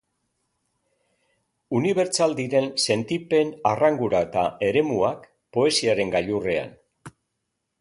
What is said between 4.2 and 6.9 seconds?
eta eremuak, poesiaren gailurrean.